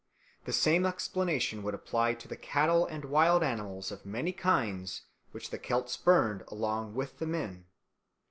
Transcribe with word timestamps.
The 0.45 0.51
same 0.51 0.83
explanation 0.87 1.61
would 1.61 1.75
apply 1.75 2.15
to 2.15 2.27
the 2.27 2.35
cattle 2.35 2.87
and 2.87 3.05
wild 3.05 3.43
animals 3.43 3.91
of 3.91 4.03
many 4.03 4.31
kinds 4.33 5.03
which 5.31 5.51
the 5.51 5.59
Celts 5.59 5.95
burned 5.95 6.41
along 6.47 6.95
with 6.95 7.19
the 7.19 7.27
men. 7.27 7.65